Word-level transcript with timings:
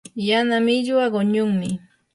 yana 0.27 0.57
millwa 0.65 1.05
quñunmi. 1.13 1.69